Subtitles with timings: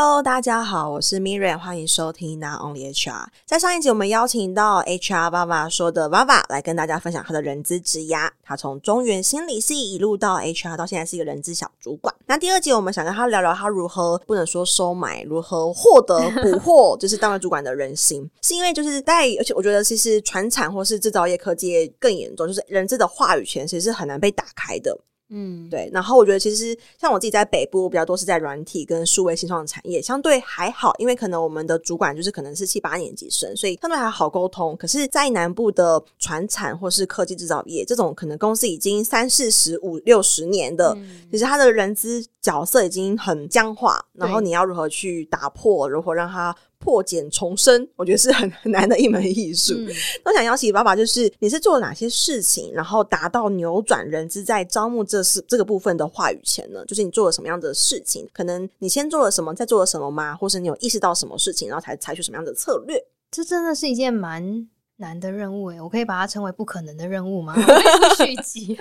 [0.00, 3.26] Hello，大家好，我是 Miriam，欢迎收听 Not Only HR。
[3.44, 8.30] 在上一集，我们邀请到 HR 爸爸说的爸爸来跟大家分享他的人资职涯。
[8.44, 12.14] 他从中原心理系一路到 HR，到现在是一个人资小主管。
[12.26, 18.30] 那第二集，我们想跟他聊聊他如何不能说收买，如何获得 捕获，就是当了主管的人心。
[18.42, 24.96] 是因为就是在，而且我觉得其实传产或是制造业、科技业更严重，就是人资的话语权其实是很难被打开的。
[25.30, 25.90] 嗯，对。
[25.92, 34.76] 然后我觉得其实像我自己在北部比较多是在软体跟数位新创产业，相对还好，因为可能我们的主管就是可能是七八年级生，所以相对还好沟通。
[34.76, 46.54] 可是，在南部的传产或是科技制造业这种可能公司已经三四十五六十年的，嗯、其实他的人资角色已经很僵化，然后你要如何去打破，如何让他。
[46.78, 49.74] 破茧重生，我觉得是很很难的一门艺术。
[49.74, 49.88] 嗯、
[50.24, 56.84] 我想邀请爸爸，就是你是做了哪些事情，然后达到扭转人资在招募这是这个部分的话语权呢？
[56.86, 58.28] 就是你做了什么样的事情？
[58.32, 60.34] 可能你先做了什么，再做了什么吗？
[60.34, 63.02] 或是你有意识到什么事情，然后才采取什么样的策略？
[63.30, 67.54] 这真的是一件蛮难的任务诶，我可以把它称为不可能的任务吗？
[68.16, 68.78] 续集。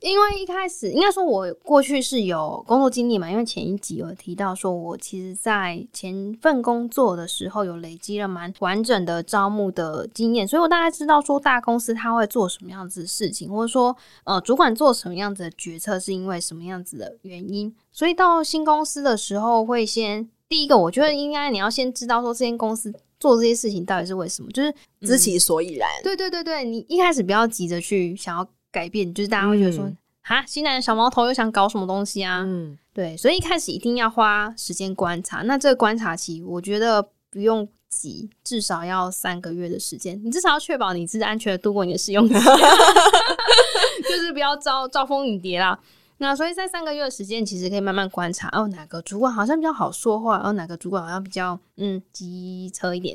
[0.00, 3.30] 因为一开始应该说，我过去是有工作经历嘛。
[3.30, 17.74] 因为前一集有提到说，我其实在前份工作的时候有累积了蛮完整的招募的经验，所以我大概知道说大公司他会做什么样子的事情，或者说呃主管做什么样子的决策是因为什么样子的原因。
[17.90, 25.88] 所以到新公司的时候，会先第一个，我觉得应该你要先知道说这间公司做这些事情到底是为什么，就是知其所以然。
[26.02, 28.46] 对对对对，你一开始不要急着去想要。
[28.74, 29.84] 改变就是大家会觉得说，
[30.22, 32.42] 哈、嗯，新来的小毛头又想搞什么东西啊？
[32.44, 35.42] 嗯，对，所以一开始一定要花时间观察。
[35.42, 40.20] 那这个观察期，我觉得不用急，至少要三个月的时间。
[40.24, 42.34] 你至少要确保你自己安全的度过你的试用期，
[44.08, 45.78] 就是不要招招蜂引蝶啦。
[46.24, 53.14] 那所以在三个月的时间，其实可以慢慢观察哦，哪个主管好像比较好说话，哦，哪个主管好像比较嗯机车一点。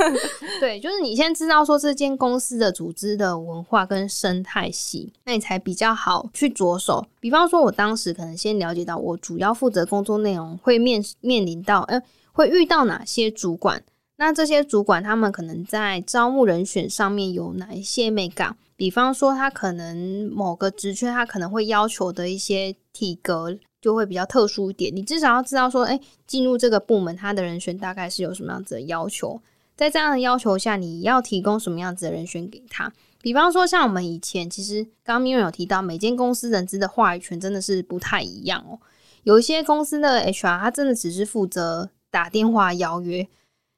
[0.58, 7.06] 对，就是你先知道说这间公司的组织的文化跟生态系，那你才比较好去着手。
[7.20, 12.02] 比方说，我当时可能先了解到我主要负责工作内容会面面临到，呃，
[12.32, 13.82] 会遇到哪些主管。
[14.16, 18.56] 那这些主管他们可能在招募人选上面有哪一些眉角？
[18.76, 24.94] 比方说，他可能某个职缺，他可能会要求的一些体格就会比较特殊一点。
[24.94, 29.40] 你至少要知道说，哎，进入这个部门，他的人选大概是有什么样子的要求。
[29.74, 32.92] 在这样的要求下，你要提供什么样子的人选给他？
[33.20, 38.78] 比方说，像我们以前其实刚刚 m i 有提到，每间公司人资的话语权真的是不太一样哦。
[39.24, 43.26] 有一些公司的 HR，他真的只是负责打电话邀约。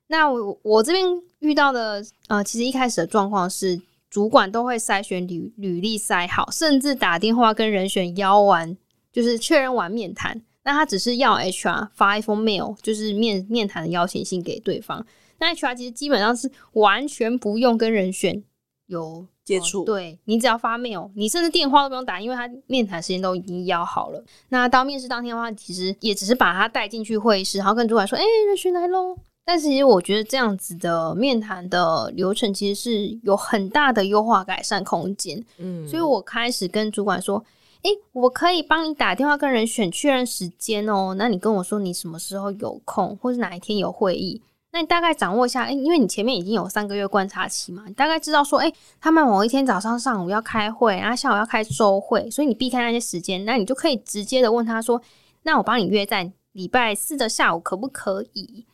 [0.09, 1.05] 那我我这边
[1.39, 3.81] 遇到的，呃，其实一开始的状况是，
[4.11, 8.77] 主管都会筛选履履历筛好，甚至打电话跟人选邀完，
[9.13, 10.43] 就是确认完面谈。
[10.65, 15.07] 那他只是要 HR 发一封 mail，就是面面谈的邀请信给对方。
[15.39, 18.43] 那 HR 其实基本上是完全不用跟人选
[18.87, 24.23] 有接触，对，你只要发 mail，你甚至电话都不用打，因为他面谈时间都已经邀好了。
[24.49, 29.17] 那到面试当天的话，其实也只是把他带进去会议室，然后跟主管说：“哎、欸，人选来喽。”
[29.51, 37.43] 但是其实我觉得这样子的面谈的流程其实是有很大的优化改善空间，嗯，所以我开始跟主管说，
[37.81, 48.71] 诶，我可以帮你打电话跟人选确认时间哦，那你跟我说你什么时候有空，或是哪一天有会议，那你大概掌握一下，诶，因为你前面已经有三个月观察期嘛，你大概知道说，诶，
[49.01, 55.01] 他们某一天早上上午要开会，然后下午要开周会，所以你避开那些时间，那你就可以直接的问他说，
[55.45, 58.67] 那我帮你约在礼拜四的下午可不可以？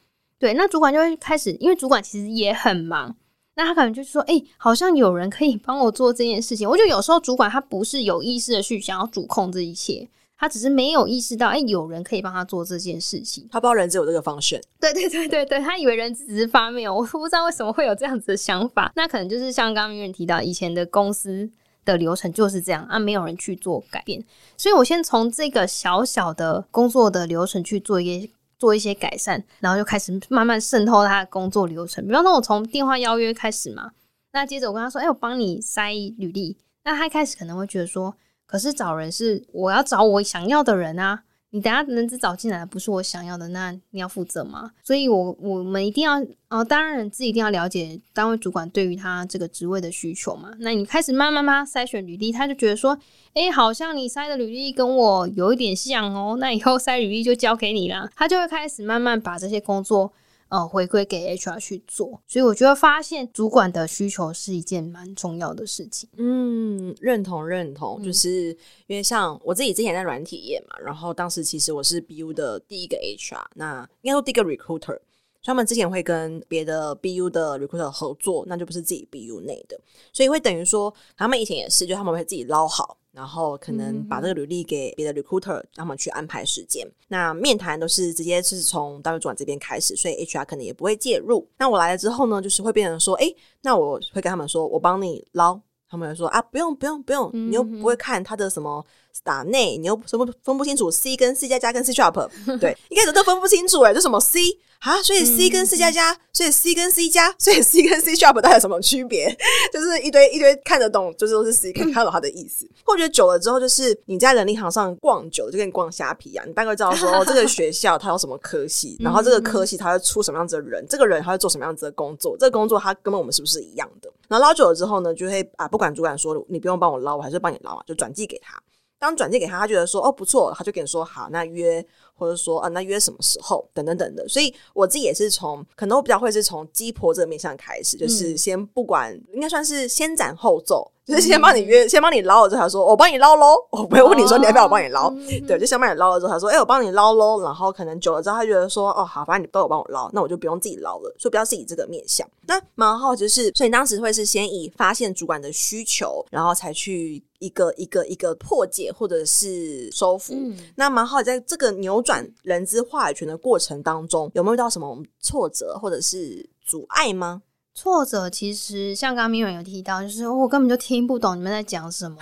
[0.44, 3.16] 对，那主管就会开始，因为主管其实也很忙，
[3.55, 6.69] 那他可能就是说，哎、欸，好像有人可以帮我做这件事情。
[6.69, 10.06] 我觉得有时候主管他不是有意识的去想要主控这一切，
[10.37, 13.49] 他只是没有意识到，哎、欸，有人可以帮他做这件事情。
[13.50, 14.60] 他不知道人资有这个方式。
[14.78, 18.93] 对对对对对，他以为人资只是发 mail，我不知道为什么会有这样子的想法。
[18.94, 21.49] 那可能就是像刚刚有人提到，以前的公司
[21.87, 24.22] 的流程就是这样啊，没有人去做改变。
[24.59, 28.30] 所以我先从这个小小的工作的流程去做一些。
[28.59, 32.06] 做一些改善，然后就开始慢慢渗透他的工作流程。
[32.06, 33.92] 比方说，我从电话邀约开始嘛，
[34.33, 38.15] 那接着我跟他说：“哎、我帮你筛履历。”那他一开始可能会觉得说
[38.47, 41.24] ：“可是找人是我要找我想要的人啊。”
[41.54, 44.72] 你等下人资找进来不是我想要的，那你要负责吗？
[44.83, 50.51] 所以我，我们一定要，哦，当然自己一定要了解单位主管对于他这个职位的需求嘛。
[50.59, 52.98] 那你开始慢慢慢筛选履历，他就觉得说，
[53.34, 58.10] 哎、好像你筛的履历跟我有一点像哦，那以后筛履历就交给你了。
[58.16, 60.12] 他就会开始慢慢把这些工作，
[60.48, 62.20] 呃回归给 HR 去做。
[62.26, 66.08] 所以我觉得发现主管的需求是一件蛮重要的事情。
[66.16, 68.48] 嗯，认同认同，嗯、就是
[68.86, 74.98] 因为像我自己之前在软体业嘛，然后当时其实我是 BU 的第一个 HR，那应该说第一个 recruiter。
[75.46, 79.78] 他们之前会跟别的 BU 的 recruiter 合作，那就不是自己 BU 内的，
[80.10, 86.87] 所以会等于说他们以前也是，就他们会自己捞好，然后可能把这个履历给别的 recruiter，让他们去安排时间。
[87.09, 91.49] 那面谈都是直接是从单位主管这边开始，所以 HR 可能也不会介入。
[91.57, 95.61] 那我来了之后呢，就是会变成说，诶，那我会跟他们说，我帮你捞。
[95.87, 98.84] 他们会说啊，不用不用不用，你又不会看他的什么。
[99.22, 102.28] 打内你又什么分不清楚 C 跟 C 加加跟 C sharp
[102.59, 104.41] 对，一开始都分不清楚哎、欸，就什么 C
[104.81, 109.34] 啊，所以 C 跟 C 加加，所以 C 跟 C 加，所以 C 跟 C sharp 到底有什么区别？
[109.72, 112.69] 就是一堆一堆看得懂，就是都是 C 看得懂它的意思。
[112.84, 124.11] 或者久了之后，就是你在人力行上逛久了，就跟你逛虾皮啊，你大概知道说 哦这个学校它有什么科系，然后这个科系它会出什么样子的人，这个人他会做什么样子的工作，这个工作它跟我们是不是一样的？
[124.28, 128.61] 然后捞久了之后呢，就会啊，不管主管说你不用帮我捞，我还是帮你捞啊，就转寄给他。
[129.04, 131.84] 当转借给他，他觉得说哦不错，他就跟你说好，那约
[132.15, 134.27] 或者说啊那约什么时候等等等的。
[134.27, 140.91] 所以我自己也是从可能我比较会是从鸡婆这个面向开始，就是先不管，应该算是先斩后奏。
[141.06, 143.56] 就是先帮你约，嗯、先帮你捞了之后，他说我帮你捞喽。
[143.71, 145.16] 我不会问你说你要不要我帮你捞，哦、
[145.47, 147.42] 对，就先帮你捞了之后，他说哎、欸，我帮你捞喽。
[147.42, 152.27] 然后可能久了之后，他觉得说哦好，反正你都有帮我捞，那我就不用自己捞了，所以不要是以这个面向。
[152.47, 160.33] 那蛮好，就是所以当时会是先以发现主管的需求，然后才去一个一个一个破解或者是收服。
[160.34, 167.42] 嗯、那蛮好，在这个扭转人资话语权的过程当中，有没有遇到什么挫折或者是阻碍吗？
[167.74, 172.16] 挫折其实像刚刚 Miriam 有提到，就是我根本就听不懂你们在讲什么，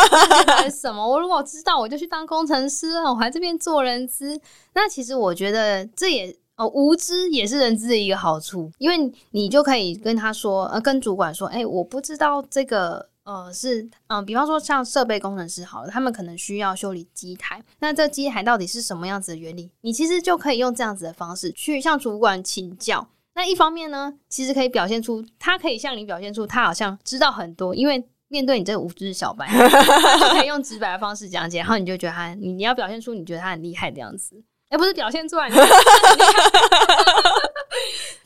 [0.64, 1.06] 为什么？
[1.06, 4.40] 我如果知道，我就去当工程师了，我还这边做人资。
[4.72, 19.70] 那其实我觉得这也哦，无知也是人资的一个好处，因为你就可以跟他说，呃，跟主管说，哎、欸，我不知道这个呃是嗯、呃，比方说像设备工程师好了，他们可能需要修理机台，那这机台到底是什么样子的原理？
[19.82, 23.06] 你其实就可以用这样子的方式去向主管请教。
[23.34, 35.56] 那一方面呢，其实可以表现出他可以向你表现出他好像知道很多，因为面对你这个无知小白， 他就可以用直白的方式讲解，然后你就觉得他你你要表现出你觉得他很厉害的样子，而不是表现出来 就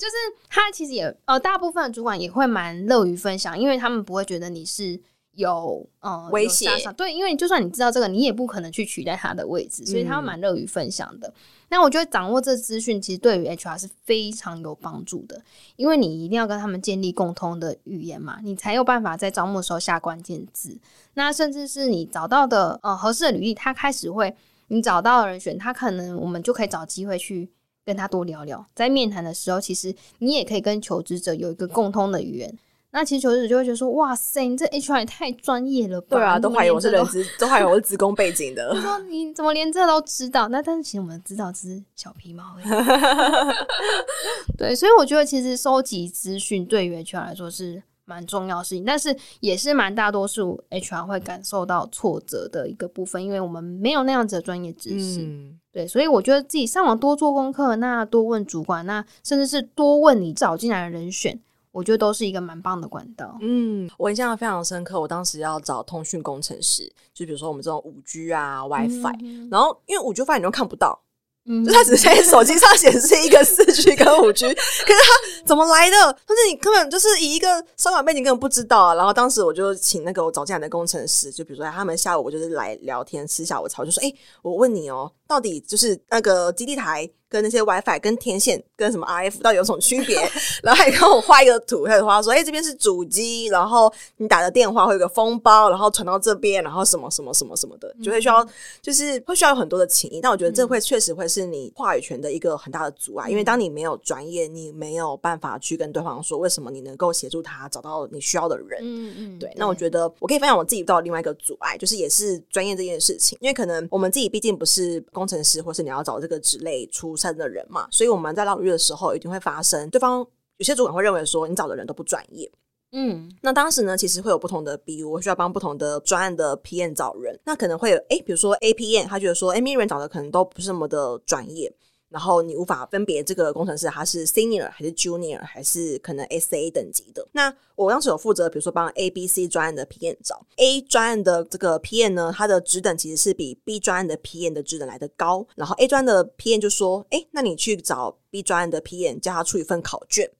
[0.07, 0.15] 是
[0.49, 5.01] 他其实也呃，大部分的主管也会蛮乐于分享，因为他们不会觉得你是。
[5.39, 11.29] 有呃威胁，对，因为就算你知道这个，你也不可能去取代他的位置，所以他蛮乐于分享的。
[11.29, 11.33] 嗯、
[11.69, 15.41] 那我觉得掌握这资讯，其实对于 HR 是非常有帮助的，
[15.77, 20.77] 因为你一定要跟他们建立共通的语言嘛，你才有办法在招募的时候下关键字。
[21.15, 24.35] 那甚至是你找到的呃合适的履历，他开始会
[24.67, 27.49] 你找到的人选，他可能我们就可以找机会去
[27.85, 28.67] 跟他多聊聊。
[28.75, 32.59] 在面谈的时候，其实你也可以跟求职者有一个共通的语言。
[32.91, 38.73] 那其实求职者就会觉得说：“哇塞，你这 HR 也太专业了吧？”对啊，都怀疑我是人资，都怀疑我是职工背景的。
[38.75, 40.49] 就说你怎么连这都知道？
[40.49, 43.57] 那但是其实我们知道只是小皮毛而已。
[44.57, 55.21] 对，所以我觉得其实收集资讯对于 HR 来说是蛮重要的事情，但是也是蛮大多数 HR 会感受到挫折的一个部分，因为我们没有那样子的专业知识。
[55.21, 61.39] 嗯、对，所以我觉得自己上网多做功课，那多问主管，那甚至是多问你找进来的人选。
[61.71, 63.37] 我觉得都是一个蛮棒的管道。
[63.41, 65.01] 嗯，我印象非常深刻。
[65.01, 70.99] 我当时要找通讯工程师，就比如说我们这种五 G 啊、WiFi，、嗯、然后因为五 G、WiFi 你都看不到，
[71.45, 75.97] 嗯，就它只在手机上显示一个四 G 跟五 G，可是它怎么来的？
[76.27, 78.95] 但是你根本就是以一个商管背景根本不知道啊。
[78.95, 90.17] 然后当时我就请那个我找进来的工程师，就比如说他们下午我就是来聊天吃下午茶，我就说：“哎、欸，我问你哦，到底就是那个基地台。”跟那些 WiFi 跟天线跟什么 RF 到底有什么区别？
[90.63, 98.47] 然后还跟我画一个图，开始画说：“哎、欸，这边是主机，然后你打的电话会有个封包，然后传到这边，然后什么什么什么什么的，就会需要
[98.81, 100.21] 就是会需要有很多的情谊。
[100.21, 108.81] 但我觉得这会确实会是你话语权的一个很大的阻碍，因为当你没有专业，你没有办法去跟对方说为什么你能够协助他找到你需要的人。
[108.83, 109.53] 嗯嗯，对。
[109.55, 117.18] 那我觉得我可以分享我自己遇到另外一个阻碍，就是也是专业这件事情，因为可能我们自己毕竟不是工程师，或是你要找这个职类出。
[117.19, 120.21] 生的人嘛，所以我们在捞履历的时候一定会发生，对方
[120.59, 122.51] 有些主管会认为说你找的人都不专业。
[122.93, 131.71] 嗯，那当时呢，其实会有不同的 BU，我需要帮不同的专案的 PM 找人，那可能会有诶，比如说 APM，他觉得说 Miriam 找的可能都不是那么的专业。
[132.09, 137.27] 然后你无法分别这个工程师他是 senior 还是 junior 还是可能 SA 等级的。
[137.33, 145.47] 那我当时有负责，比如说帮 A、B、C 专案的 P N 找 A 专案的这个 P N 呢，他的职等其实是比 B 专案的 P N 的职等来的高。
[145.55, 150.31] 然后 A 专的 P N 就说：“哎，那你去找 B 专案的 P N，叫他出一份考卷。”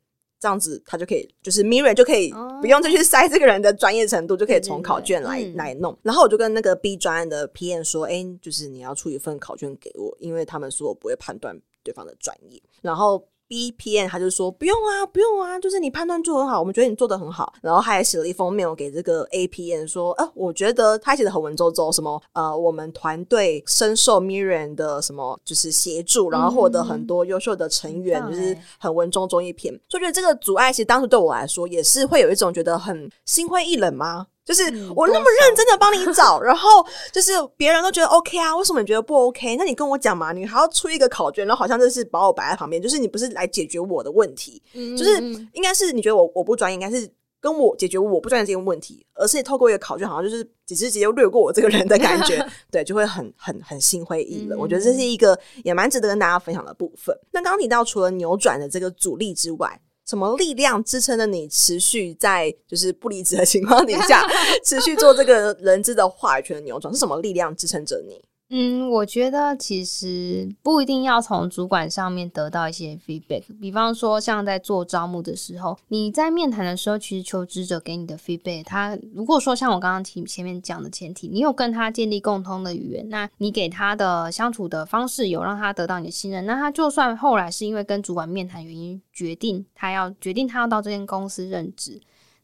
[0.41, 5.97] 这样子他就可以，就是 mirror 就可以不用再去筛这个人的专业程度，就可以从考卷来来弄。
[6.03, 13.23] 然后我就跟那个 B 专案的 PM 说：“哎，就是你要出一份考卷给我，因为他们说我不会判断对方的专业。”然后。
[13.49, 17.53] B P N 他就说不用啊，不用啊，就是你判断做很好，我们觉得你做的很好。
[17.63, 29.75] 然后他还写了一封 mail 给这个 A P N 说，呃，我觉得他写的很文绉绉，什么呃，我们团队深受 Miriam 的什么就是协助，然后获得很多优秀的成员，嗯、就是很文绉绉一篇。
[29.89, 34.27] 就觉得这个阻碍，其实当时对我来说也是会有一种觉得很心灰意冷吗？
[34.49, 34.65] 就是
[34.97, 39.57] 我那么认真的帮你找， 然后就是别人都觉得 OK 啊，为什么你觉得不 OK？
[39.57, 45.21] 那你跟我讲嘛，你还要出一个考卷，然后好像就是把我摆在旁边，就是你不是来解决我的问题，嗯、就是
[45.53, 47.07] 应该是你觉得我我不专业，应该是
[47.41, 54.59] 跟我解决我不专业这个问题，而是你透过一个考卷，好像就是只是直接略过我这个人的感觉， 对，就会很很很心灰意冷。
[54.59, 57.15] 嗯、我觉得这是一个也蛮值得跟大家分享的部分。
[57.31, 59.79] 那刚刚提到除了扭转的这个阻力之外，
[60.09, 64.27] 什么力量支撑着你持续在就是不离职的情况底下，
[64.65, 66.91] 持续做这个人资的话语权的扭转？
[66.93, 68.19] 是什么力量支撑着你？
[68.51, 73.43] 嗯，我觉得其实不一定要从主管上面得到一些 feedback。
[73.61, 92.01] 比方说，像在做招募的时候，你在面谈的时候，其实求职者给你的 feedback，他如果说像我刚刚提前面讲的前提，你有跟他建立共通的语言，那你给他的相处的方式有让他得到你的信任，那他就算后来是因为跟主管面谈原因决定他要决定他要到这间公司任职。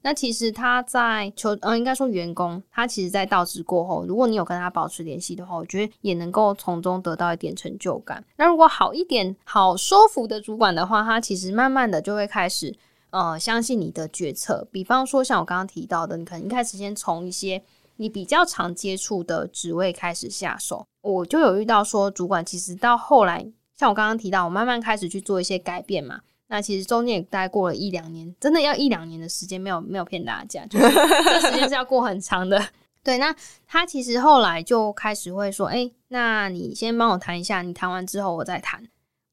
[0.07, 8.23] 那其实他在求，呃，应该说员工，他其实，在到职过后，如果你有跟他保持联系的话，我觉得也能够从中得到一点成就感。
[8.37, 12.77] 那如果好一点、好说服的主管的话，他其实慢慢的就会开始，
[13.09, 14.69] 呃，相信你的决策。
[14.71, 17.63] 比方说，像我刚刚提到的，你可能一开始先从一些
[17.97, 20.87] 你比较常接触的职位开始下手。
[21.01, 26.21] 我就有遇到说，主管其实到后来，像我刚刚提到，我慢慢开始去做一些改变嘛。
[26.55, 30.85] 那其实中间也大概过了一两年，真的要一两年的时间，没有没有骗大家，就是
[31.25, 32.65] 这时间是要过很长的。
[33.03, 33.35] 对，那
[33.67, 38.81] 他其实后来就开始会说：“哎、欸，那你先帮我谈一下，你谈完之后我再谈。”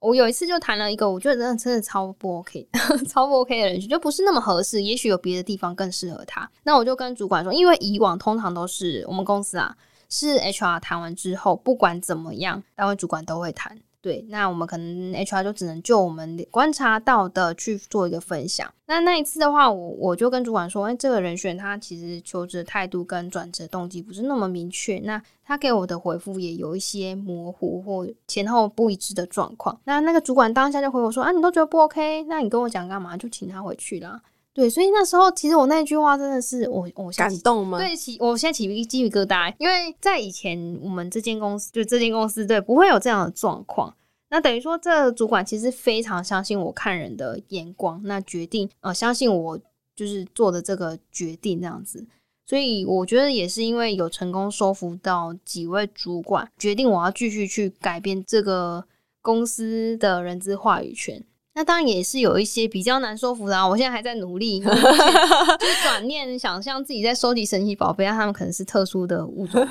[0.02, 2.68] 我有一次就谈了一个，我觉得真的真的超不 OK，
[3.08, 6.50] 超不 OK 的人选，就不是那么合适，也许有别的地方更适合他。
[6.64, 9.78] 那我就跟主管说，因为以往通常都是我们公司啊，
[10.10, 13.78] 是 HR 谈完之后，不管怎么样，单位主管都会谈。
[14.02, 18.68] 对，那我们可能 HR 就只能就我们观察到的去做一个分享。
[18.88, 29.80] 那那一次的话，我我就跟主管说，哎，这个人选他其实求职态度跟转职动机不是那么明确，那他给我的回复也有一些模糊或前后不一致的状况。
[29.84, 33.16] 那那个主管当下就回我说，啊，你都觉得不 OK，那你跟我讲干嘛？
[33.16, 34.20] 就请他回去啦。
[34.54, 37.78] 对，所以那时候其实我那句话真的是我我感动吗？
[37.78, 43.96] 对，起我现在起一鸡皮疙瘩，因为在以前我们这间公司就这间公司对不会有这样的状况。
[44.30, 49.58] 那等于说这个主管其实非常相信我看人的眼光，那决定呃相信我
[49.96, 52.06] 就是做的这个决定这样子。
[52.46, 58.84] 所以我觉得也是因为有成功说服到几位主管，决定我要继续去改变这个
[59.22, 61.24] 公司的人资话语权。
[61.54, 69.62] 那当然也是有一些比较难说服的啊，我现在还在努力， 就是转念想象自己在收集神奇宝贝，让他们可能是特殊的物种。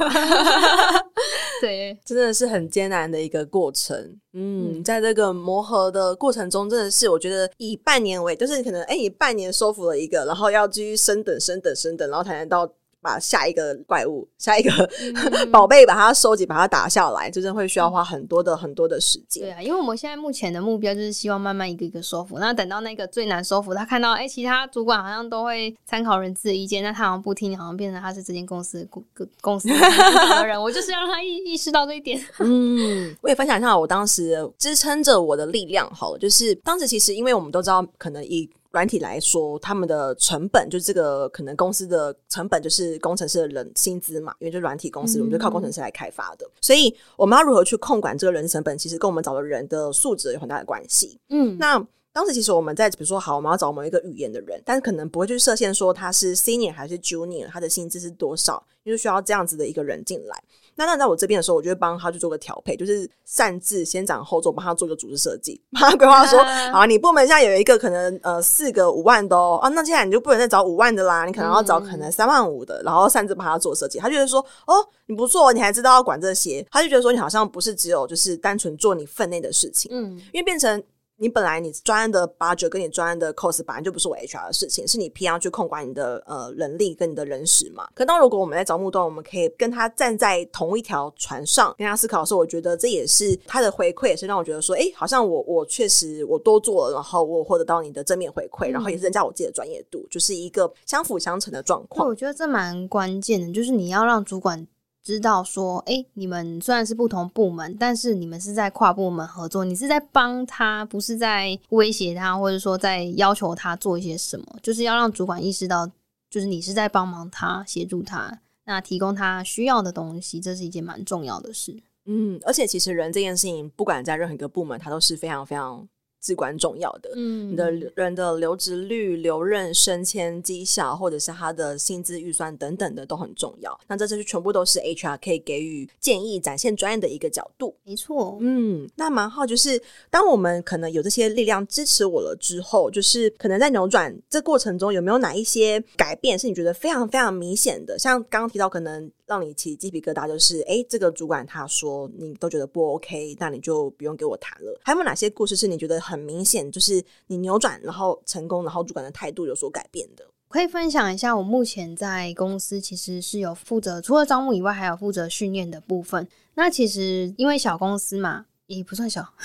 [1.60, 3.96] 对，真的是很艰难的一个过程。
[4.32, 12.70] 嗯，嗯在这个磨合的过程中，真的是我觉得以半年为，就是可能哎，以半年收服了一个，然后要继续升等、升等、升等，然后才能到。
[13.02, 14.70] 把下一个怪物、下一个
[15.50, 19.42] 宝贝把它收集、把它打下来，真正会需要花很多的、很多的时间。
[19.42, 22.38] 对啊，因为我们现在目前的目标就是希望慢慢一个一个收服。
[22.38, 29.04] 那等到那个最难收服，他看到哎、欸，其他主管好像都会参考人资的意见，那他好像不听，好像变成他是这间公司的公
[29.40, 30.60] 公司的人。
[30.60, 32.20] 我就是要让他意意识到这一点。
[32.40, 35.88] 嗯，我也分享一下我当时支撑着我的力量。
[35.94, 51.18] 好了，就是当时其实因为我们都知道，可能以软体来说，他们的成本就是这个可能公司的成本就是工程师的人薪资嘛，因为就软体公司，我们就靠工程师来开发的，嗯、所以我们要如何去控管这个人成本，其实跟我们找的人的素质有很大的关系。
[51.30, 60.42] 嗯，那当时其实我们在比如说，好，我们要找某一个语言的人，但是可能不会去设限说他是 senior 还是 junior，他的薪资是多少，因为需要这样子的一个人进来。
[60.80, 73.98] 那那在我这边的时候，我就会帮他去做个调配，就是擅自先斩后奏，帮他做个组织设计， 帮他规划说， 好，你部门现在有一个可能呃四个五万的哦，啊，那接下来你就不能再找五万的啦，你可能要找可能三万五的，然后擅自帮他做设计。
[73.98, 74.74] 他就觉得说，哦，
[75.06, 80.82] 你不错，你还知道要管这些，他就觉得说你好像不是只有就是单纯做你分内的事情，嗯，因为变成。
[81.22, 87.86] 你本来你专案的 budget 跟你专案的 cost 本来就不是我 HR 的事情，是你 PR 去控管你的呃人力跟你的人事嘛。
[87.94, 102.08] 可当如果我们在招募端，我们可以跟他站在同一条船上，跟他思考的时候，我觉得这也是他的回馈，也是让我觉得说，哎、欸，好像我我确实我多做了，然后我获得到你的正面回馈，然后也是增加我自己的专业度，就是一个相辅相成的状况。
[102.08, 104.66] 我觉得这蛮关键的，就是你要让主管。
[105.02, 115.90] 知道说，哎、你们虽然是不同部门，但是你们是在跨部门合作，你是在帮他，不是在威胁他，或者说在要求他做一些什么，就是要让主管意识到，
[116.28, 121.76] 就是你是在帮忙他，协助他，那提供他需要的东西，这是一件蛮重要的事。
[122.04, 125.88] 嗯，而且其实人这件事情，不管在任何一个部门，它都是非常非常。
[126.20, 133.78] 至关重要的，嗯，你的人的留职率、留任、升迁绩效，或者是他的薪资预算等等的都很重要。
[133.88, 137.74] 那这些全部都是 HR 可以给予建议、展现专业的一个角度。
[137.84, 139.46] 没错，嗯，那蛮好。
[139.46, 147.98] 就是当我们可能有这些力量支持我了之后，就是可能在扭转这过程中，有没有哪一些改变是你觉得非常非常明显的？
[147.98, 149.10] 像刚刚提到，可能。
[149.30, 154.80] 让你起鸡皮疙瘩，就是哎，这个主管他说你都觉得不 OK，那你就不用给我谈了。
[154.82, 160.24] 还有哪些故事是你觉得很明显，就是你扭转然后成功，然后主管的态度有所改变的？
[160.48, 166.26] 可以分享一下，我目前在公司其实是有负责除了招募以外，还有负责训练的部分。
[166.54, 168.46] 那其实因为小公司嘛。
[168.76, 169.20] 也不算小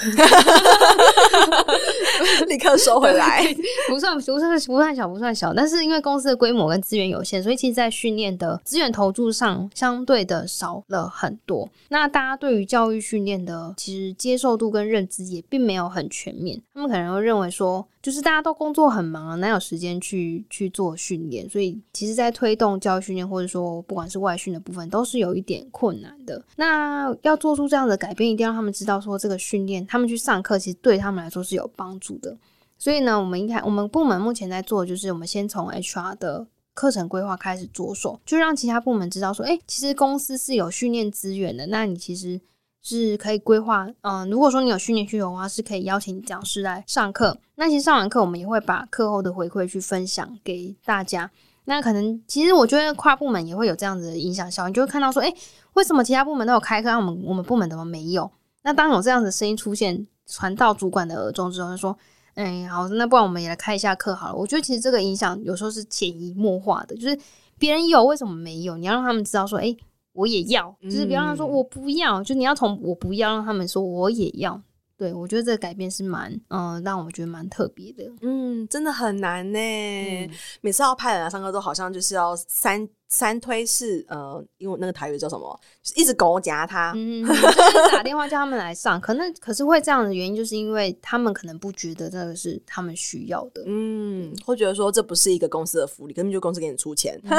[2.47, 3.43] 立刻收回来。
[3.89, 4.35] 不算不算
[4.67, 11.67] 不算小不算小，但是因为公司的规模跟资源有限，所以其实，在训练的资源投注上相对的少了很多。
[11.89, 17.85] 那大家对于教育训练的其实接受度跟认知也并没有很全面，他们可能会认为说。
[18.05, 21.49] 就是大家都工作很忙，哪有时间去去做训练？
[21.49, 26.39] 所以其实，在推动教育训练或者说不管是外训的部分，都是有一点困难的。
[26.55, 32.37] 那要做出这样的改变，一定要让他们知道说，这个训练他们去上课，其实对他们来说是有帮助的。
[32.77, 36.45] 所以呢，我们应该我们部门目前在做，就是我们先从 HR 的
[36.75, 41.65] 课程规划开始着手，就让其他部门知道说，哎，其实公司是有训练资源的。
[41.65, 42.39] 那你其实。
[42.87, 47.35] 是可以规划，嗯，如果说你有训练需求的话，是可以邀请讲师来上课。
[47.55, 51.31] 那其实上完课，我们也会把课后的回馈去分享给大家。
[51.63, 55.35] 那可能其实我觉得跨部门也会有这样子的影响效应，就会看到说，诶，
[55.73, 58.29] 为什么其他部门都有开课，我们我们部门怎么没有？
[58.61, 61.97] 那当有这样子声音出现，传到主管的耳中之后，就说，
[62.35, 64.35] 诶，好，那不然我们也来开一下课好了。
[64.35, 67.17] 我觉得其实这个影响有时候是潜移默化的，就是
[67.57, 68.77] 别人有，为什么没有？
[68.77, 69.75] 你要让他们知道说，诶。
[70.15, 74.59] 我也要，就是不要让他说我不要，嗯、就你要从我不要让他们说我也要。
[74.97, 78.09] 对，我觉得这个改变是蛮，嗯，让我觉得蛮特别的。
[78.21, 79.59] 嗯，真的很难呢。
[79.59, 80.29] 嗯、
[80.61, 82.87] 每次要派人来上课，都好像就是要三。
[83.07, 97.31] 三推是，呃，因为那个台语叫什么，就是、一直狗夹他，嗯， 就是打电话叫他们来上，可能可是会这样的原因，就是因为他们可能不觉得这个是他们需要的，嗯，会觉得说这不是一个公司的福利，根本就公司给你出钱，嗯、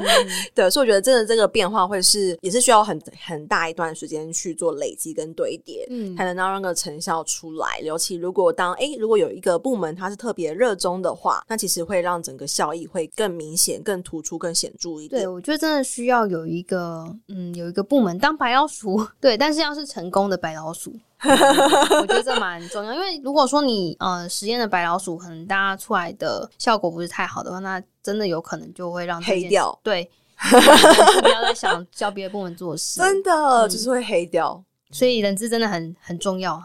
[0.54, 7.78] 对，所以我觉得真的这个变化会是也是需要很很大一段时间去做累积跟堆叠，嗯，才能让那个成效出来。
[7.80, 15.22] 尤其如果当哎、欸，如果有一个部门它是特别热衷的话，那其实会让整个效益会更明显、更突出、更显著一点。
[15.22, 21.30] 对，我觉得真的需要有一个，嗯，有一个部门当白老鼠， 对，但是要是成功的白老鼠，嗯、
[22.00, 22.94] 我觉得这蛮重要。
[22.94, 29.78] 因为如果说你，呃，实验的白老鼠，可能大家出来的效果不是太好的话，那真的有可能就会让黑掉。
[29.82, 30.08] 对，
[31.20, 34.62] 不要再想叫别的部门做事，真的、嗯、就是会黑掉。
[34.92, 36.60] 所以人资真的很很重要。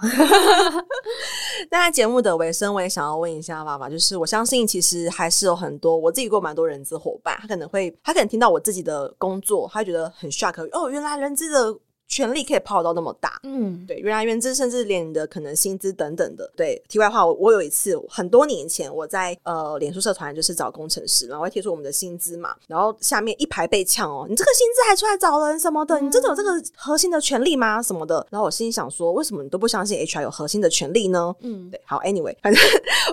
[1.71, 11.77] 那在节目的尾声，我也想要问一下爸爸，就是我相信其实还是有很多我自己过蛮多人资伙伴，他可能会他可能听到我自己的工作，他觉得很 shock，哦，原来人资的。
[12.07, 16.81] 权力可以泡到那么大，嗯，对，原来原资甚至连你的可能薪资等等的，对。
[16.87, 27.81] 题外话，我我有一次很多年前我在呃脸书社团就是找工程师，然后会贴出我们的薪资嘛，然后下面一排被呛哦，你这个薪资还出来找人什么的，你真的有这个核心的权利吗？
[27.81, 28.25] 什么的。
[28.29, 31.35] 然后我心里想说，为什么你都不相信 HR 有核心的权利呢？
[31.41, 31.81] 嗯，对。
[31.85, 32.63] 好，Anyway，反正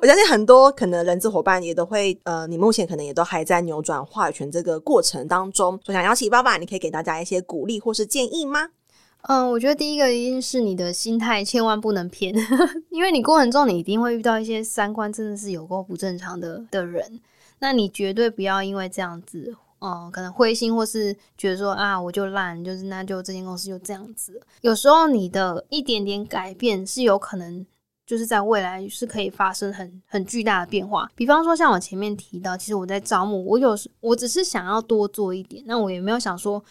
[0.00, 8.68] 我相信很多可能人资伙伴也都会呃，你目前可能也都还在扭转话语权这个过程当中，所以想邀请爸爸，你可以给大家一些鼓励或是建议吗？
[9.22, 12.34] 嗯，我觉得第一个一定是你的心态千万不能偏，
[12.90, 17.20] 因为你过程中你一定会遇到一些三观真的是有够不正常的的人，
[17.60, 24.40] 那你绝对不要因为这样子嗯，可能灰心，或是觉得说啊，我就烂，就是那就这间公司就这样子。
[24.60, 27.64] 有时候你的一点点改变是有可能，
[28.06, 31.08] 就是在未来是可以发生很很巨大的变化。
[31.14, 36.62] 比方说，像我前面提到，其实我在招募，我有时我只是想要多做一点，那我也没有想说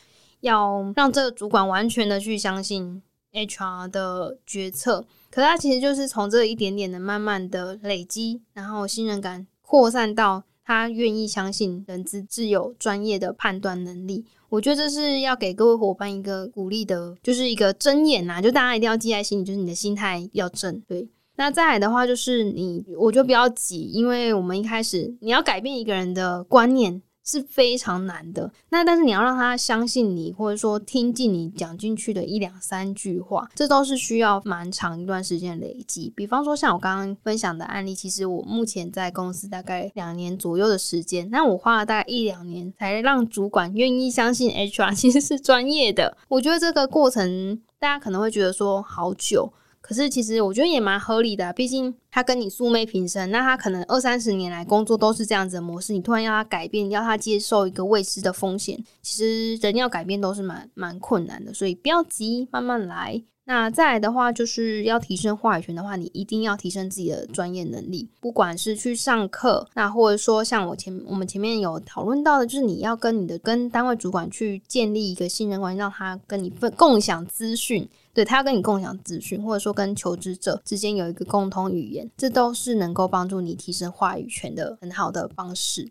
[0.41, 3.01] 要让这个主管完全的去相信
[3.31, 5.05] HR 的决策。
[5.31, 10.43] 可他其实就是从这一点点的慢慢的累积，然后信任感扩散到。
[10.63, 20.79] 他愿意相信人资自有专业的判断能力，我觉得这是要给各位伙伴一个鼓励的，就是一个箴言呐，就大家一定要记在心里，就是你的心态要正。
[20.87, 27.01] 对，那再来的话就是你，我就不要急，因为我们一开始你要改变一个人的观念。
[27.23, 28.51] 是非常难的。
[28.69, 36.11] 那但是你要让他相信你，或者说听进你讲进去的一两三句话，这都是需要蛮长一段时间累积。
[36.15, 46.17] 比方说像我刚刚分享的案例，其实我目前在公司大概两年左右的时间，那我花了大概一两年才让主管愿意相信 HR 其实是专业的。
[46.27, 49.53] 我觉得这个过程大家可能会觉得说好久。
[49.81, 63.21] 可是，其实我觉得也蛮合理的，毕竟他跟你素昧平生，那他可能二三十年来工作都是这样子的模式，你突然要他改变，要他接受一个未知的风险，其实人要改变都是蛮蛮困难的，所以不要急，慢慢来。
[63.43, 77.89] 那再来的话，就是要提升话语权的话，你一定要提升自己的专业能力，不管是去上课，那或者说像我前我们前面有讨论到的，就是你要跟你的跟单位主管去建立一个信任关系，让他跟你分共享资讯。
[78.13, 85.89] 对，他要跟你共享资讯，或者说跟求职者之间有一个共同语言，这都是能够帮助你提升话语权的很好的方式。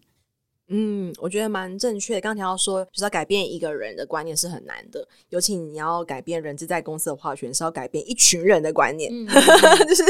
[0.73, 2.21] 嗯，我觉得蛮正确的。
[2.21, 9.27] 刚提到说，就是要改变一个人的观念是很难的，尤其你要改变人资在公司的话语权，是要改变一群人的观念，嗯、
[9.89, 10.05] 就是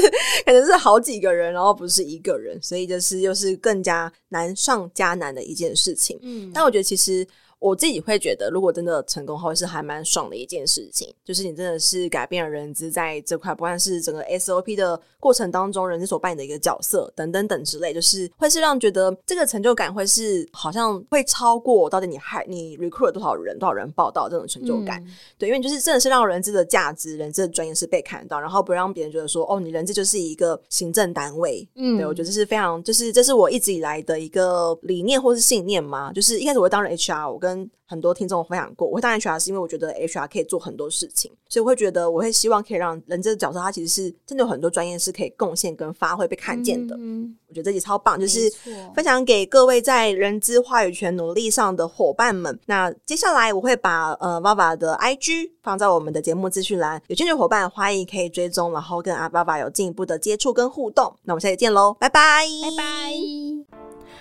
[0.45, 6.19] 可能是好几个人，然后不是一个人，所以就是又是更加难上加难的一件事情。
[6.21, 7.27] 嗯，但我觉得其实。
[7.61, 11.15] 我自己会觉得，如果真的成功后，是还蛮爽的一件事情。
[11.25, 25.03] 就是你真的是改变了人资在这块，不管是整个 SOP 的过程当中，人资所扮演的一个角色等等等之类，就是会是让觉得这个成就感会是好像会超过到底你还你 recruit 了多少人，多少人报道这种成就感。
[25.05, 31.69] 嗯、对，因为就是真的是让人资的价值、人资的专业是被看到，然后不让别人觉得说哦，你人资就是一个行政单位。
[31.75, 36.11] 嗯，对，我觉得这是非常，就是这是我一直以来的一个理念或是信念嘛。
[36.13, 46.95] 就是一开始我会当了 HR，我跟跟很多听众分享过，我会当 HR 是因为我觉得 HR 可以做很多事情，所以我会觉得我会希望可以让人这个角色，他其实是真的有很多专业是可以贡献跟发挥被看见的。
[46.99, 48.49] 嗯，我觉得这集超棒，就是
[48.95, 52.57] 分享给各位在人资话语权努力上的伙伴们。
[52.67, 61.13] 那接下来我会把呃 VaVa 的 IG 放在我们的节目资讯栏，有兴趣的伙伴欢迎可以追踪，然后跟阿 VaVa 有进一步的接触跟互动。
[61.25, 63.70] 那我们下期见喽，拜拜，拜拜。